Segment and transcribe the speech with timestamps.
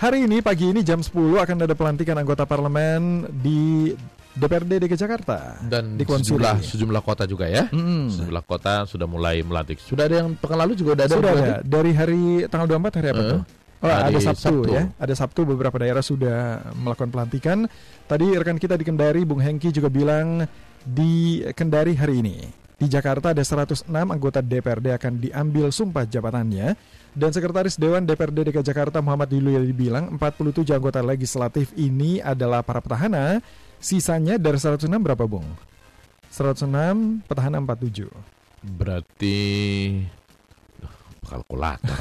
[0.00, 3.92] Hari ini pagi ini jam 10 akan ada pelantikan anggota parlemen di
[4.32, 7.68] DPRD DKI Jakarta Dan di sejumlah sejumlah kota juga ya.
[7.68, 8.08] Mm-mm.
[8.08, 9.76] Sejumlah kota sudah mulai melantik.
[9.76, 11.14] Sudah ada yang pekan lalu juga udah ada.
[11.14, 13.40] Sudah ada dari hari tanggal 24 hari apa Eh, tuh?
[13.80, 14.68] Oh, hari ada Sabtu, Sabtu.
[14.72, 14.82] ya.
[14.96, 16.38] Ada Sabtu beberapa daerah sudah
[16.80, 17.58] melakukan pelantikan.
[18.08, 20.48] Tadi rekan kita di Kendari Bung Hengki juga bilang
[20.80, 22.36] di Kendari hari ini
[22.80, 26.72] di Jakarta ada 106 anggota DPRD akan diambil sumpah jabatannya
[27.12, 32.80] dan Sekretaris Dewan DPRD DKI Jakarta Muhammad Yuli bilang 47 anggota legislatif ini adalah para
[32.80, 33.44] petahana.
[33.80, 35.44] Sisanya dari 106 berapa, Bung?
[36.32, 38.08] 106 petahana 47.
[38.64, 39.38] Berarti
[41.24, 42.00] kalkulator.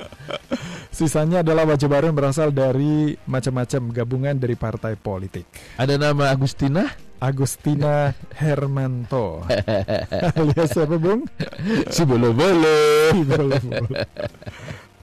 [0.96, 5.46] Sisanya adalah wajah baru yang berasal dari macam-macam gabungan dari partai politik.
[5.80, 7.09] ada nama Agustina?
[7.20, 9.44] Agustina Hermanto
[10.40, 11.28] alias siapa bung?
[11.88, 12.72] Si bolo bolo.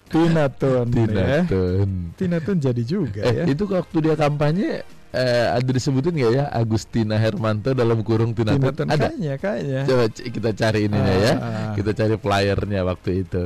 [0.07, 1.41] Tina Tun Tina ya.
[1.45, 1.89] Tun.
[2.15, 3.45] Tina Tun jadi juga Eh, ya.
[3.45, 8.71] itu waktu dia kampanye eh, ada disebutin nggak ya Agustina Hermanto dalam kurung Tina, Tina
[8.71, 8.75] Tun?
[8.81, 9.11] Tun Ada.
[9.11, 9.81] kayaknya kayaknya.
[9.83, 11.33] Coba kita cari ininya ya.
[11.35, 13.43] Ah, Kita cari flyernya waktu itu.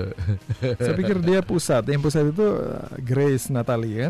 [0.78, 1.82] Saya pikir dia pusat.
[1.90, 4.06] Yang pusat itu uh, Grace Natalie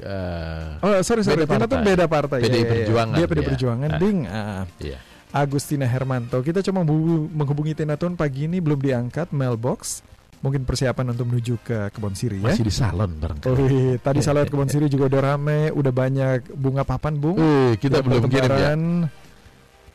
[0.00, 1.44] Eh, Oh sorry sorry.
[1.44, 1.84] Beda Tina partai.
[1.84, 2.38] beda partai.
[2.40, 2.70] PDI Ya, ya, ya.
[2.72, 3.48] Perjuangan Dia PDI dia.
[3.52, 3.88] Perjuangan.
[3.90, 3.98] Ah.
[4.00, 4.18] Ding.
[4.26, 4.64] Ah.
[4.80, 4.98] iya.
[5.30, 6.42] Agustina Hermanto.
[6.42, 10.02] Kita coba menghubungi, Tina Tun pagi ini belum diangkat mailbox.
[10.40, 12.50] Mungkin persiapan untuk menuju ke Kebon Siri ya.
[12.50, 13.60] Masih di salon barangkali.
[13.60, 17.36] Wih, tadi lihat Kebon Siri juga udah rame, udah banyak bunga papan bung.
[17.36, 18.72] Eh, kita belum kirim ya.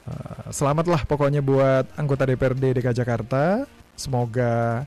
[0.06, 3.66] Uh, selamatlah pokoknya buat anggota DPRD DKI Jakarta.
[3.97, 4.86] Semoga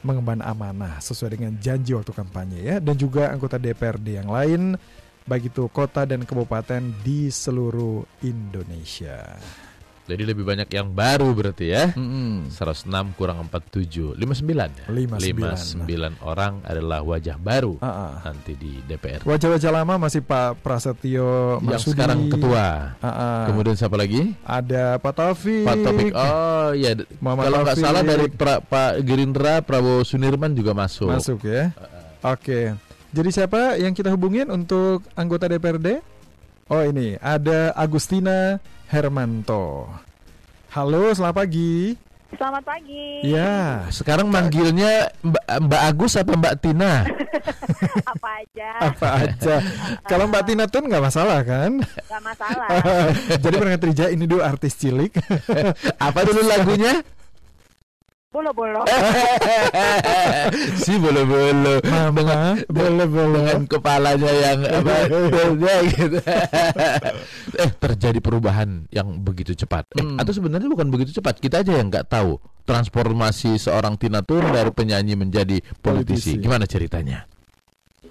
[0.00, 2.76] mengemban amanah sesuai dengan janji waktu kampanye ya.
[2.80, 4.74] Dan juga anggota DPRD yang lain,
[5.24, 9.38] baik itu kota dan kabupaten di seluruh Indonesia.
[10.10, 11.94] Jadi lebih banyak yang baru berarti ya.
[11.94, 12.50] Mm-mm.
[12.50, 14.18] 106 kurang 47 59
[14.74, 14.84] ya.
[14.88, 15.86] 59.
[15.86, 18.12] 59 orang adalah wajah baru Ah, ah.
[18.26, 19.22] nanti di DPR.
[19.22, 21.92] Wajah-wajah lama masih Pak Prasetyo Yang Marsudi.
[21.94, 22.66] sekarang ketua.
[22.98, 23.40] Ah, ah.
[23.46, 24.34] Kemudian siapa lagi?
[24.42, 25.62] ada Pak Taufik.
[25.62, 26.10] Pak Topik.
[26.12, 27.86] Oh iya, d- Muhammad kalau nggak Taufik.
[27.86, 31.08] salah dari pra- Pak Gerindra Prabowo Sunirman juga masuk.
[31.08, 31.70] Masuk ya.
[32.20, 32.74] Oke.
[33.10, 35.98] Jadi siapa yang kita hubungin untuk anggota DPRD?
[36.66, 39.86] Oh ini ada Agustina Hermanto.
[40.74, 41.94] Halo, selamat pagi.
[42.34, 43.22] Selamat pagi.
[43.22, 46.94] Ya, Sekarang manggilnya Mbak, Mbak Agus apa Mbak Tina?
[48.12, 48.70] Apa aja?
[48.82, 49.54] apa aja.
[50.04, 51.80] Kalau Mbak Tina Tun nggak masalah kan?
[51.80, 52.68] Gak masalah.
[53.42, 55.14] Jadi berangkat Rija ini dulu artis cilik.
[56.10, 57.00] apa dulu lagunya?
[58.30, 58.86] Bolo-bolo.
[60.86, 63.42] si bolo-bolo Mama, boleh boleh.
[63.42, 64.94] dengan kepalanya yang apa
[65.66, 66.18] ya, gitu.
[67.66, 70.14] eh terjadi perubahan yang begitu cepat eh, Hmm.
[70.14, 74.70] atau sebenarnya bukan begitu cepat kita aja yang nggak tahu transformasi seorang Tina Tun dari
[74.70, 76.38] penyanyi menjadi politisi, Politisi.
[76.38, 77.26] gimana ceritanya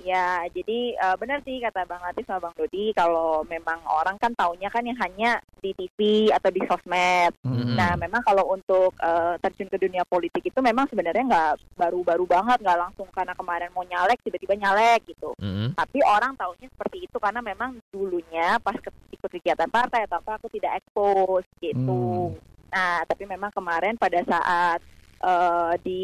[0.09, 4.34] ya, jadi eh, benar sih kata Bang Latif sama Bang Dodi kalau memang orang kan
[4.34, 7.34] taunya kan yang hanya di TV atau di sosmed.
[7.46, 7.78] Hmm.
[7.78, 12.58] Nah, memang kalau untuk eh, terjun ke dunia politik itu memang sebenarnya nggak baru-baru banget,
[12.66, 15.31] nggak langsung karena kemarin mau nyalek tiba-tiba nyalek gitu.
[15.38, 15.78] Mm-mm.
[15.78, 20.40] Tapi orang taunya seperti itu karena memang dulunya pas ke- ikut kegiatan partai atau apa
[20.42, 22.34] aku tidak expose gitu.
[22.34, 22.40] Hmm.
[22.69, 24.80] Nah, tapi memang kemarin pada saat
[25.19, 26.03] eh, di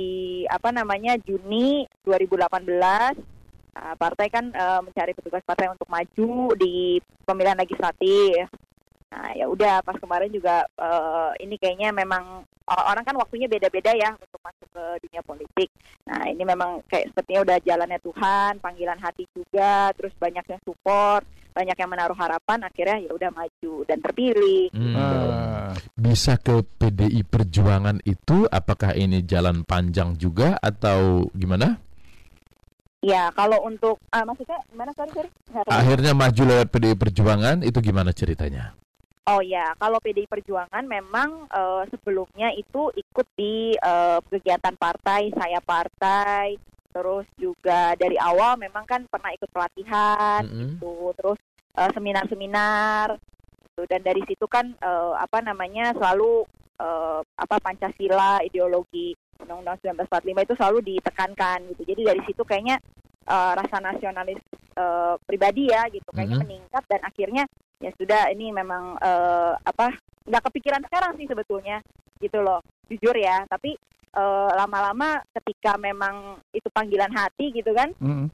[0.52, 3.35] apa namanya Juni 2018
[3.76, 6.98] nah, partai kan eh, mencari petugas partai untuk maju di
[7.28, 8.48] pemilihan legislatif.
[9.12, 13.94] Nah, ya udah pas kemarin juga eh, ini kayaknya memang or- orang kan waktunya beda-beda
[13.94, 15.70] ya untuk masuk ke dunia politik.
[16.10, 21.24] Nah, ini memang kayak sepertinya udah jalannya Tuhan, panggilan hati juga, terus banyak yang support,
[21.56, 24.68] banyak yang menaruh harapan, akhirnya ya udah maju dan terpilih.
[24.76, 24.96] Hmm.
[24.98, 31.85] Ah, bisa ke PDI Perjuangan itu apakah ini jalan panjang juga atau gimana
[33.06, 35.30] Ya, kalau untuk ah, maksudnya gimana sorry sorry?
[35.70, 38.74] Akhirnya maju lewat PDI Perjuangan itu gimana ceritanya
[39.26, 45.58] Oh ya, kalau PDI Perjuangan memang eh, sebelumnya itu ikut di eh, kegiatan partai, saya
[45.66, 46.62] partai,
[46.94, 50.78] terus juga dari awal memang kan pernah ikut pelatihan, Mm-mm.
[50.78, 51.42] gitu, terus
[51.74, 53.18] eh, seminar-seminar,
[53.66, 53.82] gitu.
[53.90, 56.46] dan dari situ kan eh, apa namanya selalu
[56.78, 61.82] eh, apa Pancasila, ideologi Undang-Undang 1945 itu selalu ditekankan gitu.
[61.84, 62.78] Jadi dari situ kayaknya
[63.26, 64.38] eh, rasa nasionalis
[64.78, 66.44] eh, pribadi ya gitu, kayaknya Mhm.
[66.46, 67.44] meningkat dan akhirnya
[67.82, 71.82] ya sudah ini memang eh, apa nggak kepikiran sekarang sih sebetulnya
[72.18, 73.76] gitu loh jujur ya tapi
[74.56, 78.32] lama-lama ketika memang itu panggilan hati gitu kan mm.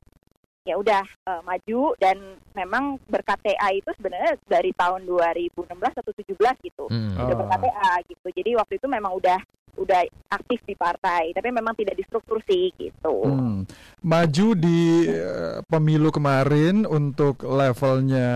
[0.62, 6.68] ya udah eh, maju dan memang berkat TA itu sebenarnya dari tahun 2016 atau 17
[6.68, 7.18] gitu Hmm.
[7.18, 9.42] udah gitu jadi waktu itu memang udah
[9.78, 10.02] udah
[10.32, 13.28] aktif di partai, tapi memang tidak di struktur sih gitu.
[13.28, 13.64] Hmm.
[14.04, 18.28] Maju di uh, pemilu kemarin untuk levelnya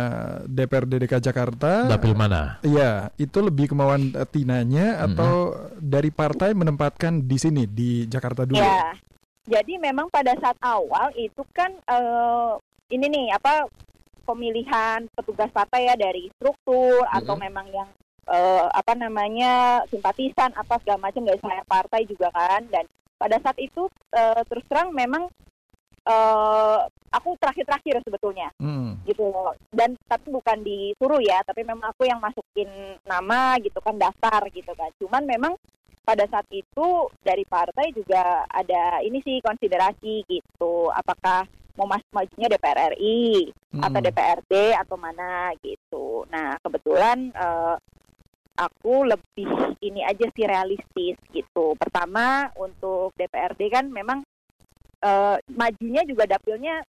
[0.46, 1.90] DPRD DKI Jakarta.
[1.90, 2.60] Dapil mana?
[2.64, 5.80] Iya, itu lebih kemauan uh, Tinanya atau hmm.
[5.80, 8.60] dari partai menempatkan di sini di Jakarta dulu.
[8.60, 8.96] Ya.
[9.46, 12.58] Jadi memang pada saat awal itu kan uh,
[12.90, 13.70] ini nih apa
[14.26, 17.18] pemilihan petugas partai ya dari struktur hmm.
[17.22, 17.90] atau memang yang
[18.30, 22.66] uh, apa namanya simpatisan apa segala macam dari saya partai juga kan.
[22.69, 22.86] Dan
[23.16, 25.30] pada saat itu uh, terus terang memang
[26.06, 26.80] uh,
[27.13, 28.50] aku terakhir-terakhir sebetulnya.
[28.60, 28.98] Hmm.
[29.06, 29.30] gitu
[29.69, 34.72] dan tapi bukan disuruh ya tapi memang aku yang masukin nama gitu kan daftar gitu
[34.74, 34.89] kan.
[34.98, 35.54] Cuman memang
[36.06, 40.94] pada saat itu dari partai juga ada ini sih konsiderasi gitu.
[40.94, 43.83] Apakah mau masuk majunya DPR RI hmm.
[43.83, 46.24] atau DPRD atau mana gitu.
[46.31, 47.75] Nah kebetulan uh,
[48.56, 51.75] aku lebih ini aja sih realistis gitu.
[51.75, 54.24] Pertama untuk DPRD kan memang
[55.04, 56.81] uh, majunya juga dapilnya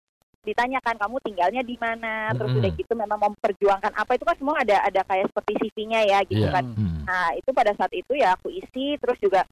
[0.47, 4.63] ditanyakan kamu tinggalnya di mana, terus mm udah gitu memang memperjuangkan apa itu kan semua
[4.63, 6.55] ada ada kayak seperti CV-nya ya gitu yeah.
[6.55, 6.65] kan.
[6.71, 7.03] Mm.
[7.03, 9.43] Nah itu pada saat itu ya aku isi, terus juga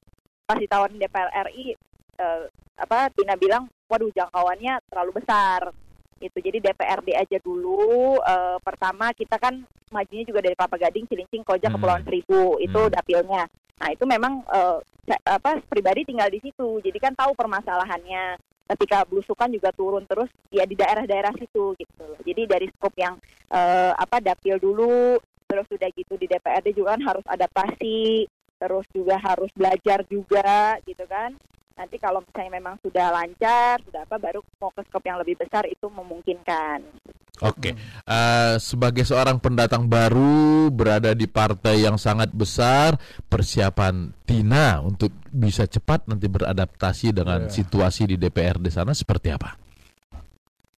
[0.47, 1.75] pas ditawarin DPR RI
[2.23, 2.47] uh,
[2.79, 5.75] apa Tina bilang, waduh jangkauannya terlalu besar
[6.23, 11.43] itu jadi DPRD aja dulu uh, pertama kita kan majunya juga dari Kelapa Gading, Cilincing,
[11.43, 11.75] Koja, hmm.
[11.75, 12.91] Kepulauan Seribu itu hmm.
[12.91, 13.43] dapilnya.
[13.75, 14.79] Nah itu memang uh,
[15.27, 18.39] apa pribadi tinggal di situ, jadi kan tahu permasalahannya.
[18.65, 22.07] Ketika belusukan juga turun terus ya di daerah-daerah situ gitu.
[22.25, 23.13] Jadi dari skop yang
[23.53, 28.25] uh, apa dapil dulu, terus sudah gitu di DPRD juga kan harus adaptasi,
[28.57, 31.37] terus juga harus belajar juga gitu kan
[31.75, 35.67] nanti kalau misalnya memang sudah lancar sudah apa baru mau ke skop yang lebih besar
[35.67, 36.79] itu memungkinkan.
[37.43, 37.73] Oke, okay.
[38.07, 42.95] uh, eh, sebagai seorang pendatang baru berada di partai yang sangat besar,
[43.27, 47.51] persiapan Tina untuk bisa cepat nanti beradaptasi dengan yeah.
[47.51, 49.51] situasi di DPR di sana seperti apa?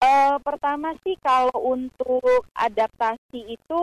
[0.01, 3.81] Uh, pertama sih kalau untuk adaptasi itu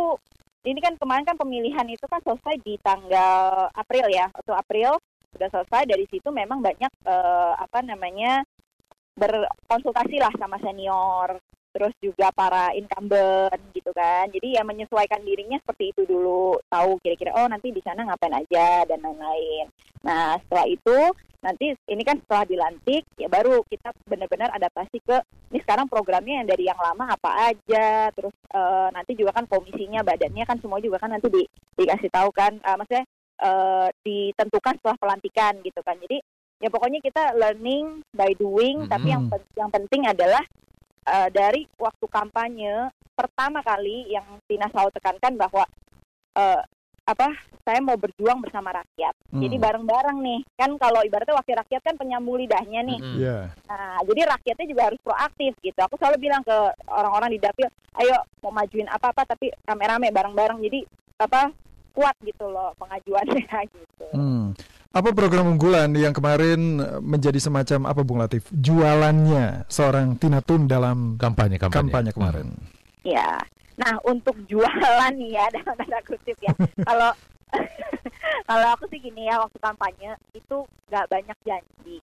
[0.66, 4.98] ini kan kemarin kan pemilihan itu kan selesai di tanggal April ya atau April
[5.34, 8.46] sudah selesai dari situ memang banyak uh, apa namanya
[9.14, 11.38] berkonsultasi lah sama senior
[11.74, 14.30] terus juga para incumbent gitu kan.
[14.30, 18.86] Jadi ya menyesuaikan dirinya seperti itu dulu tahu kira-kira oh nanti di sana ngapain aja
[18.86, 19.66] dan lain-lain.
[20.06, 20.98] Nah setelah itu
[21.42, 25.18] nanti ini kan setelah dilantik ya baru kita benar-benar adaptasi ke
[25.50, 30.06] ini sekarang programnya yang dari yang lama apa aja terus uh, nanti juga kan komisinya
[30.06, 31.42] badannya kan semua juga kan nanti di,
[31.74, 32.54] dikasih tahu kan.
[32.62, 33.02] Uh, maksudnya
[33.40, 35.96] uh, ditentukan setelah pelantikan gitu kan.
[35.98, 36.18] Jadi
[36.62, 38.92] ya pokoknya kita learning by doing, mm -hmm.
[38.92, 39.22] tapi yang
[39.58, 40.44] yang penting adalah
[41.08, 45.64] uh, dari waktu kampanye pertama kali yang Tina selalu tekankan bahwa
[46.34, 46.60] uh,
[47.04, 47.28] apa
[47.64, 49.14] saya mau berjuang bersama rakyat.
[49.28, 49.40] Hmm.
[49.44, 50.40] Jadi bareng-bareng nih.
[50.56, 53.00] Kan kalau ibaratnya wakil rakyat kan penyambung lidahnya nih.
[53.00, 53.16] Hmm.
[53.20, 53.42] Yeah.
[53.68, 55.78] Nah, jadi rakyatnya juga harus proaktif gitu.
[55.84, 56.56] Aku selalu bilang ke
[56.88, 57.68] orang-orang di dapil,
[58.00, 60.60] ayo mau majuin apa-apa tapi rame-rame bareng-bareng.
[60.64, 60.80] Jadi
[61.20, 61.52] apa
[61.94, 63.46] kuat gitu loh pengajuannya
[63.78, 64.06] gitu.
[64.12, 64.52] Hmm.
[64.94, 71.18] Apa program unggulan yang kemarin menjadi semacam apa Bung Latif jualannya seorang Tina Tun dalam
[71.18, 72.46] kampanye kampanye, kampanye kemarin?
[73.06, 73.38] Ya,
[73.78, 76.54] nah untuk jualan ya dalam tanda kutip ya.
[76.88, 77.10] Kalau
[78.50, 82.02] kalau aku sih gini ya waktu kampanye itu nggak banyak janji.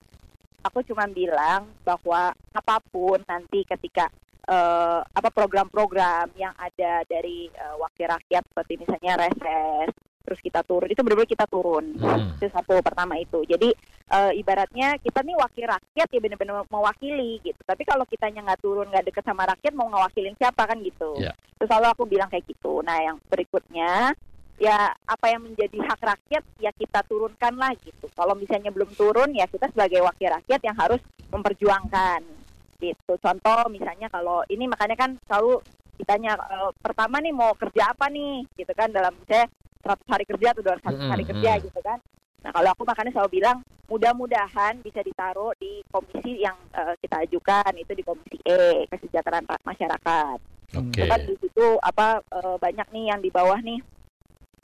[0.67, 4.11] Aku cuma bilang bahwa apa pun nanti ketika
[4.47, 9.91] uh, apa program-program yang ada dari uh, wakil rakyat seperti misalnya reses
[10.27, 11.95] terus kita turun itu benar-benar kita turun.
[11.95, 12.35] Hmm.
[12.35, 13.47] itu satu pertama itu.
[13.47, 13.71] Jadi
[14.11, 17.61] uh, ibaratnya kita nih wakil rakyat ya benar-benar mewakili gitu.
[17.63, 21.15] Tapi kalau kitanya nggak turun nggak deket sama rakyat mau ngawakilin siapa kan gitu.
[21.15, 21.31] Yeah.
[21.55, 22.83] terus selalu aku bilang kayak gitu.
[22.83, 24.11] Nah yang berikutnya
[24.59, 28.11] ya apa yang menjadi hak rakyat ya kita turunkan lah gitu.
[28.11, 30.99] Kalau misalnya belum turun ya kita sebagai wakil rakyat yang harus
[31.31, 32.46] memperjuangkan
[32.81, 33.13] gitu.
[33.17, 35.61] Contoh misalnya kalau ini makanya kan selalu
[35.97, 38.45] ditanya e, pertama nih mau kerja apa nih?
[38.53, 39.49] Gitu kan dalam misalnya
[39.83, 41.11] 100 hari kerja atau 200 mm-hmm.
[41.11, 41.99] hari kerja gitu kan.
[42.45, 43.57] Nah kalau aku makanya selalu bilang
[43.87, 50.37] mudah-mudahan bisa ditaruh di komisi yang uh, kita ajukan itu di komisi E kesejahteraan masyarakat.
[50.67, 51.07] Okay.
[51.07, 53.79] kan di situ apa uh, banyak nih yang di bawah nih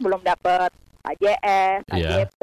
[0.04, 0.68] belum dapat
[1.04, 2.24] AJS, yeah.
[2.24, 2.42] AJP,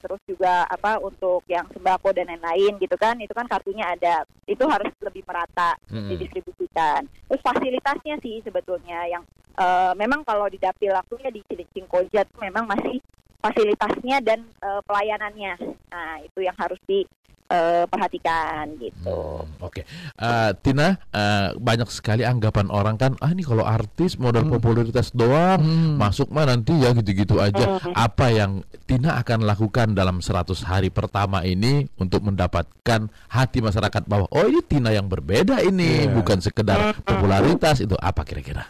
[0.00, 4.64] terus juga apa untuk yang sembako dan lain-lain gitu kan, itu kan kartunya ada, itu
[4.64, 6.08] harus lebih merata mm-hmm.
[6.16, 7.04] didistribusikan.
[7.04, 9.28] Terus fasilitasnya sih sebetulnya yang
[9.60, 12.96] uh, memang kalau di dapil aku ya di Cilincing Koja memang masih
[13.44, 15.60] fasilitasnya dan uh, pelayanannya,
[15.92, 17.04] nah itu yang harus di
[17.48, 18.94] uh, perhatikan gitu.
[19.04, 19.82] Hmm, Oke,
[20.20, 24.54] uh, Tina, uh, banyak sekali anggapan orang kan, ah ini kalau artis modal Hmm.
[24.54, 25.96] popularitas doang, Hmm.
[25.98, 27.80] masuk mah nanti ya gitu-gitu aja.
[27.80, 27.92] Hmm.
[27.92, 34.28] Apa yang Tina akan lakukan dalam 100 hari pertama ini untuk mendapatkan hati masyarakat bahwa
[34.30, 36.12] oh ini Tina yang berbeda ini, Iya.
[36.14, 38.68] bukan sekedar popularitas itu apa kira-kira?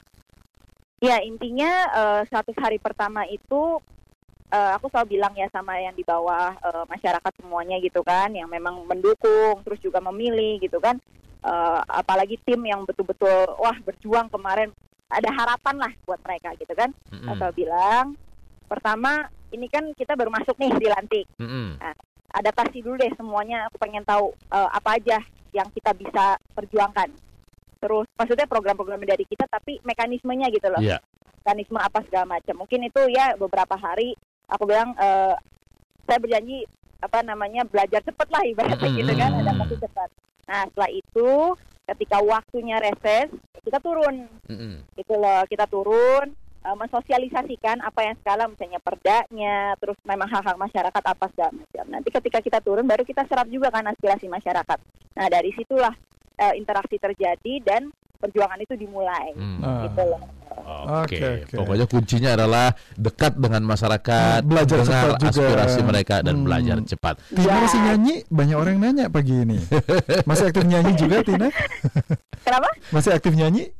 [0.99, 3.79] Ya intinya uh, 100 hari pertama itu
[4.53, 8.49] uh, aku selalu bilang ya sama yang di bawah uh, masyarakat semuanya gitu kan, yang
[8.49, 11.01] memang mendukung, terus juga memilih gitu kan.
[11.39, 14.75] Uh, apalagi tim yang betul-betul wah berjuang kemarin
[15.07, 16.91] ada harapan lah buat mereka gitu kan.
[17.15, 17.31] Mm-mm.
[17.31, 18.07] Aku selalu bilang
[18.69, 21.27] pertama ini kan kita baru masuk nih di lantik.
[21.39, 21.79] Mm-mm.
[22.29, 23.71] adaptasi dulu deh semuanya.
[23.73, 25.19] Aku pengen tahu eh, apa aja
[25.57, 27.09] yang kita bisa perjuangkan.
[27.79, 30.83] Terus maksudnya program-program dari kita tapi mekanismenya gitu loh.
[30.83, 31.01] Iya.
[31.41, 32.67] Mekanisme apa segala macam.
[32.67, 34.13] Mungkin itu ya beberapa hari
[34.49, 35.35] aku bilang eh,
[36.09, 36.65] saya berjanji
[36.99, 39.43] apa namanya belajar cepat lah ibaratnya gitu kan Mm-mm.
[39.47, 40.09] adaptasi cepat.
[40.51, 41.31] Nah setelah itu
[41.89, 43.33] ketika waktunya reses
[43.65, 44.85] kita turun Mm-mm.
[44.97, 46.33] itu loh kita turun
[46.65, 52.09] eh, mensosialisasikan apa yang sekarang misalnya perdanya terus memang hak-hak masyarakat apa segala macam nanti
[52.13, 54.79] ketika kita turun baru kita serap juga kan aspirasi masyarakat
[55.17, 55.97] nah dari situlah
[56.37, 59.59] eh, interaksi terjadi dan perjuangan itu dimulai Mm.
[59.63, 59.87] Ah.
[59.87, 60.23] gitu loh
[60.69, 61.55] Oke, Oke, oke.
[61.55, 65.31] pokoknya kuncinya adalah dekat dengan masyarakat, Hmm, belajar dengar cepat juga.
[65.31, 66.45] aspirasi mereka dan Hmm.
[66.45, 67.15] belajar cepat.
[67.31, 67.57] Tina Ya.
[67.57, 68.15] masih nyanyi?
[68.29, 69.59] Banyak orang nanya pagi ini.
[70.29, 71.49] Masih aktif nyanyi juga Tina?
[72.43, 73.71] kenapa Masih aktif nyanyi?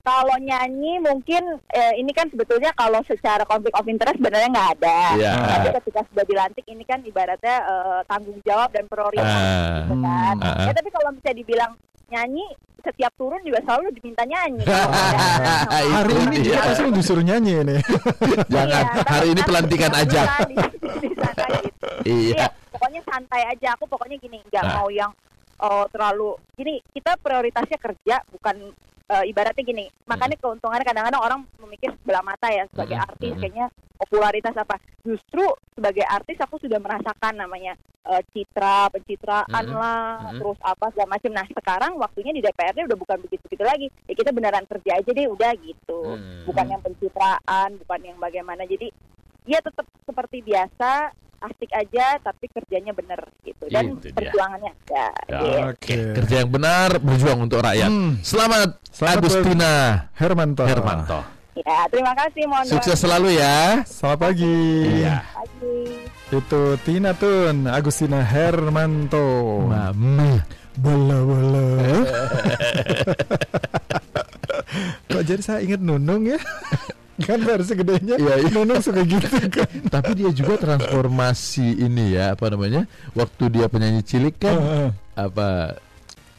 [0.00, 4.98] kalau nyanyi mungkin eh, ini kan sebetulnya kalau secara konflik of interest sebenarnya nggak ada
[5.14, 5.32] Iya.
[5.46, 9.84] tapi ketika sudah dilantik ini kan ibaratnya eh, tanggung jawab dan prioritas Ah.
[9.84, 10.34] gitu kan.
[10.36, 10.50] Hmm.
[10.50, 10.66] Ah.
[10.66, 11.72] Ya tapi kalau bisa dibilang
[12.10, 12.46] nyanyi
[12.80, 14.64] setiap turun juga selalu diminta nyanyi.
[14.64, 14.88] Kalau
[15.36, 16.44] ada- Hari ini dia.
[16.50, 17.76] kita pasti disuruh nyanyi ini.
[18.54, 20.20] Jangan, Iya, hari ini pelantikan aja.
[20.42, 20.56] di,
[21.04, 21.88] di sana gitu.
[22.02, 22.34] Iya.
[22.34, 23.68] Iya, pokoknya santai aja.
[23.74, 24.72] Aku pokoknya gini, nggak Ah.
[24.74, 25.12] mau yang
[25.58, 26.80] oh, terlalu gini.
[26.86, 28.56] Kita prioritasnya kerja, bukan
[29.10, 29.86] eh, ibaratnya gini.
[30.06, 33.42] Makanya keuntungannya kadang-kadang orang memikir sebelah mata ya sebagai Mm-mm, artis mm-mm.
[33.42, 33.66] kayaknya
[33.98, 34.76] popularitas apa.
[35.02, 37.74] Justru sebagai artis aku sudah merasakan namanya
[38.06, 40.38] eh, citra, pencitraan Mm-mm, lah, mm-mm.
[40.38, 41.30] terus apa segala macam.
[41.34, 43.86] Nah sekarang waktunya di DPRD udah bukan begitu-begitu lagi.
[44.06, 46.00] Ya kita beneran kerja aja deh, udah gitu.
[46.14, 46.46] Hmm.
[46.46, 48.62] Bukan yang pencitraan, bukan yang bagaimana.
[48.64, 48.88] Jadi
[49.48, 54.12] ya tetap seperti biasa asik aja tapi kerjanya bener gitu dan Itu dia.
[54.12, 55.46] perjuangannya ada Ya, gitu.
[55.72, 57.88] Oke, kerja yang benar, berjuang untuk rakyat.
[57.88, 58.20] Hmm.
[58.20, 59.72] Selamat, Selamat Agustina
[60.12, 60.62] Hermanto.
[60.62, 61.20] Hermanto.
[61.56, 63.80] ya terima kasih mohon Sukses selalu ya.
[63.84, 64.58] Selamat pagi.
[65.00, 65.24] Iya.
[65.26, 65.78] pagi.
[66.30, 69.64] Itu Tina Tun, Agustina Hermanto.
[69.64, 70.44] Mama.
[70.76, 71.66] Bola bola.
[75.08, 76.38] Kok jadi saya ingat Nunung ya?
[77.20, 78.48] kan versi gedenya Iya, iya.
[78.50, 79.68] Nunung suka gitu kan.
[79.86, 82.84] Tapi dia juga transformasi ini ya, apa namanya?
[83.12, 84.88] Waktu dia penyanyi cilik kan Heeh.
[85.14, 85.76] apa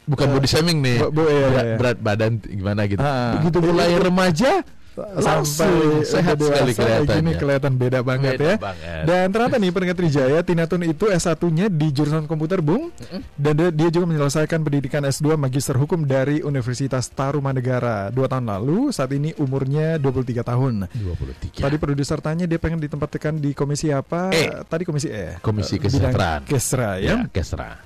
[0.02, 0.98] bukan Eh, body shaming nih.
[1.00, 1.76] Bu- bu- iya, berat, iya.
[1.78, 3.00] berat badan gimana gitu.
[3.00, 3.38] Ah.
[3.38, 4.52] Begitu mulai remaja
[4.96, 7.16] sampai sehat sekali dewasa, kelihatannya.
[7.22, 8.56] Gini kelihatan beda banget beda ya.
[8.60, 9.02] banget.
[9.08, 12.92] Dan ternyata nih pendengar Trijaya, Tina Tun itu S1-nya di jurusan komputer, Bung.
[13.34, 18.92] Dan dia, dia juga menyelesaikan pendidikan S2 Magister Hukum dari Universitas Tarumanegara dua tahun lalu.
[18.92, 20.74] Saat ini umurnya 23 tahun.
[20.92, 21.64] 23.
[21.64, 24.32] Tadi produser tanya dia pengen ditempatkan di komisi apa?
[24.32, 24.52] E.
[24.68, 25.40] Tadi komisi E.
[25.40, 26.44] Komisi Kesejahteraan.
[26.44, 27.24] Kesra ya.
[27.24, 27.82] ya, Kesra.